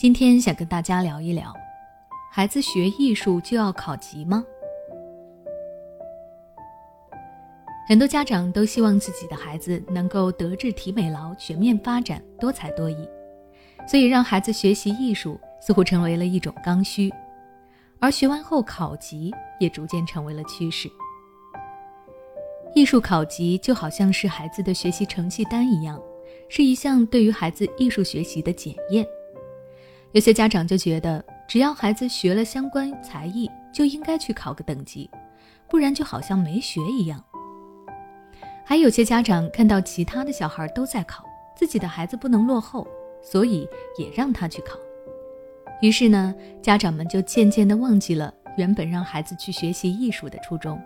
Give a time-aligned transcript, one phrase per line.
[0.00, 1.52] 今天想跟大家聊一聊，
[2.32, 4.42] 孩子学艺术就要考级吗？
[7.86, 13.06] 很多家长都希望自己的孩子能够德智体美劳全面发展、多才多艺，
[13.86, 17.12] 所以让孩子学习艺术似乎成为了一种刚需，
[17.98, 20.90] 而学完后考级也逐渐成为了趋势。
[22.74, 26.00] 艺术考级就好像是孩子的学习成绩单一样，
[26.48, 29.06] 是一项对于孩子艺术学习的检验。
[30.12, 35.08] 有些家长就觉得，只要孩子学了相关才艺，就应该去考个等级，
[35.68, 37.22] 不然就好像没学一样。
[38.64, 41.24] 还有些家长看到其他的小孩都在考，
[41.56, 42.86] 自己的孩子不能落后，
[43.22, 44.76] 所以也让他去考。
[45.80, 50.80] 于是呢，家长们就渐渐地忘记了原本让孩子去学习艺术的初衷。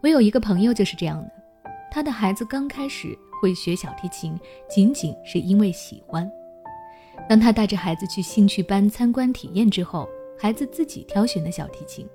[0.00, 1.30] 我有一个朋友就是这样的，
[1.90, 6.30] 他的孩子刚开始会学小提琴，仅仅是因为喜欢。
[7.28, 12.06] 当他带着孩子去兴趣班参观体验之后，孩子自己挑选的小提琴。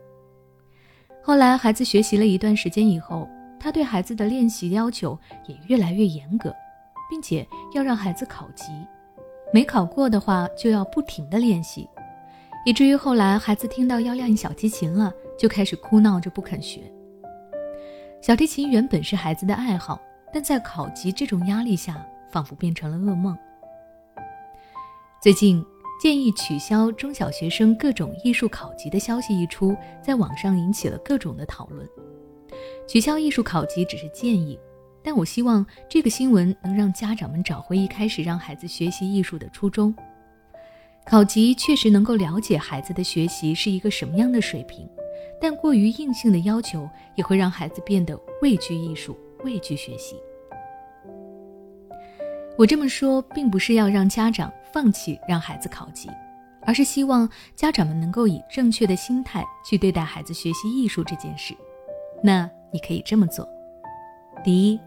[1.21, 3.27] 后来孩子学习了一段时间以后，
[3.59, 6.55] 他对孩子的练习要求也越来越严格，
[7.09, 8.71] 并且要让孩子考级，
[9.53, 11.87] 没考过的话就要不停的练习，
[12.65, 16.81] 以至于后来孩子听到要练小提琴了，就开始哭闹着不肯学。
[18.21, 19.99] 小提琴原本是孩子的爱好，
[20.33, 23.37] 但在考级这种压力下，仿佛变成了噩梦。
[25.21, 25.63] 最近
[26.01, 31.87] 建议取消中小学生各种艺术考级的消息一出，在网上引起了各种的讨论。
[32.87, 34.59] 取消艺术考级只是建议，
[35.03, 39.93] 但我希望这个新闻能让家长们找回一开始让孩子学习艺术的初衷。
[41.05, 44.89] 考级确实能够了解孩子的学习是一个什么样的水平。
[45.39, 50.15] 但过于硬性的要求也会让孩子变得畏惧艺术、畏惧学习。
[52.57, 56.09] 我这么说，并不是要让家长放弃让孩子考级，
[56.61, 61.55] 而是希望家长们能够以正确的心态去对待孩子学习艺术这件事。
[62.23, 63.47] 那你可以这么做：
[64.43, 64.79] 第一，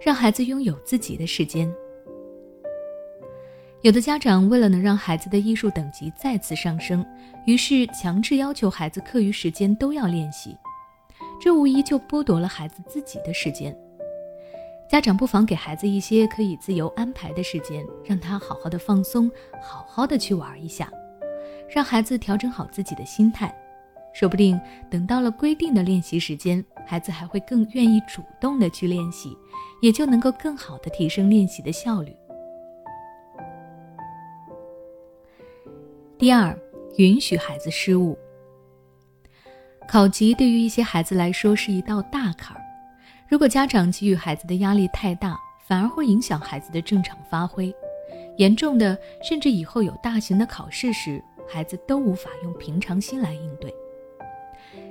[0.00, 1.72] 让孩子拥有自己的时间。
[3.82, 7.06] 有的家长为了能让孩子的艺术等级再次上升，
[7.46, 10.56] 于是强制要求孩子课余时间都要练习，
[11.40, 13.76] 这无疑就剥夺了孩子自己的时间。
[14.88, 19.30] 家长不妨给孩子一些可以自由安排的时间，让他好好的放松，
[19.60, 20.90] 好好的去玩一下，
[21.68, 23.52] 让孩子调整好自己的心态，
[24.14, 24.58] 说不定
[24.88, 29.36] 等到了规定的练习时间，孩子还会更愿意主动的去练习，
[29.82, 32.14] 也就能够更好的提升练习的效率。
[36.16, 36.56] 第二，
[36.96, 38.16] 允许孩子失误。
[39.88, 42.62] 考级对于一些孩子来说是一道大坎儿，
[43.28, 47.74] 如果家长给予孩子的压力太大，反而会影响孩子的正常发挥，
[48.36, 53.74] 严重的甚至以后有大型的考试时，孩子都无法用平常心来应对。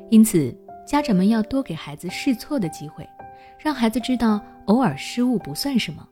[0.09, 0.53] 因此，
[0.85, 3.07] 家长们要多给孩子试错的机会，
[3.57, 6.05] 让孩子知道偶尔失误不算什么。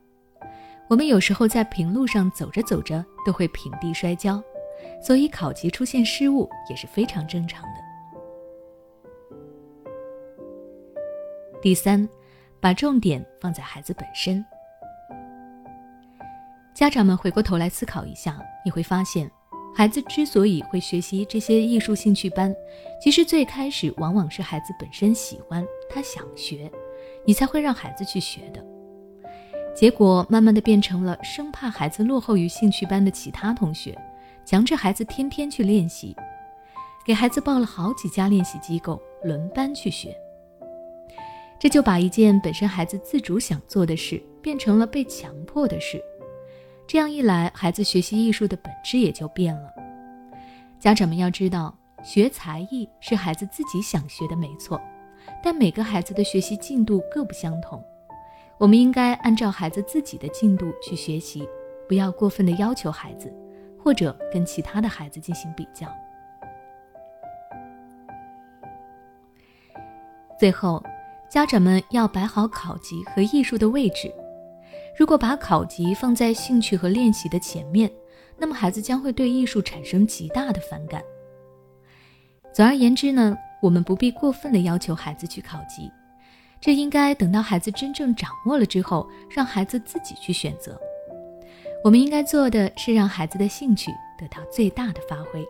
[0.88, 4.42] 我们有时候在平路上走着走着都会平地摔跤。
[5.02, 7.73] 所以考级出现失误也是非常正常的。
[11.64, 12.06] 第三，
[12.60, 14.44] 把重点放在孩子本身。
[16.74, 19.30] 家长们回过头来思考一下，你会发现，
[19.74, 22.54] 孩子之所以会学习这些艺术兴趣班，
[23.00, 26.70] 其实最开始往往是孩子本身喜欢，他想学，
[27.24, 28.62] 你才会让孩子去学的。
[29.74, 33.98] 结果慢慢的变成了生怕孩子落后于兴趣班的其他同学。
[34.44, 36.14] 强制孩子天天去练习，
[37.06, 40.14] 给孩子报了好几家练习机构，轮班去学。
[41.58, 46.02] 这就把一件本身孩子自主想做的事，变成了被强迫的事。
[46.86, 49.72] 这样一来，孩子学习艺术的本质也就变了。
[50.78, 54.80] 家长们要知道，学才艺是孩子自己想学的，没错。
[55.42, 57.82] 但每个孩子的学习进度各不相同，
[58.58, 61.48] 我们应该按照孩子自己的进度去学习，
[61.88, 63.32] 不要过分的要求孩子。
[63.84, 65.86] 或者跟其他的孩子进行比较。
[70.40, 70.82] 最后，
[71.28, 74.12] 家长们要摆好考级和艺术的位置。
[74.96, 77.90] 如果把考级放在兴趣和练习的前面，
[78.38, 81.02] 那么孩子将会对艺术产生极大的反感。
[82.52, 85.90] 总而言之呢，我们不必过分的要求孩子去考级，
[86.60, 90.80] 这应该等到孩子真正掌握了之后，让孩子自己去选择。
[91.82, 95.44] 我们应该做的是让孩子的兴趣得到最大的发挥。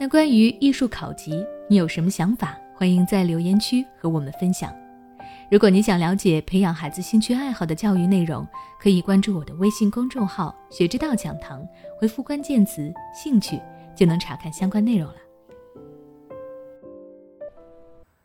[0.00, 2.58] 那关于艺术考级，你有什么想法？
[2.78, 4.72] 欢迎在留言区和我们分享。
[5.50, 8.46] 如果你想了解培养孩子兴趣爱好的教育内容，
[8.78, 11.66] 可以关注我的微信公众号“学之道讲堂”，
[11.98, 13.60] 回复关键词“兴趣”
[13.96, 15.16] 就能查看相关内容了。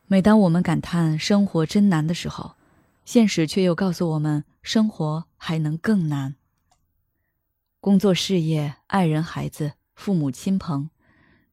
[0.06, 2.52] 每当我们感叹生活真难的时候，
[3.04, 6.36] 现实却又告诉我们，生活还能更难。
[7.80, 10.90] 工作、事业、爱人、孩子、父母亲朋，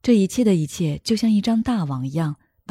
[0.04, 2.36] 这一切的一切，就像一张大网一样，